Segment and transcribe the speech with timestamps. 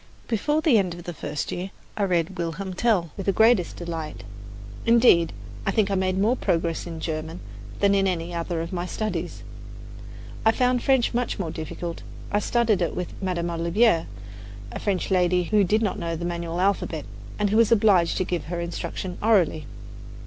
[0.27, 4.23] Before the end of the first year I read "Wilhelm Tell" with the greatest delight.
[4.83, 5.31] Indeed,
[5.63, 7.39] I think I made more progress in German
[7.81, 9.43] than in any of my other studies.
[10.43, 12.01] I found French much more difficult.
[12.31, 14.07] I studied it with Madame Olivier,
[14.71, 17.05] a French lady who did not know the manual alphabet,
[17.37, 19.67] and who was obliged to give her instruction orally.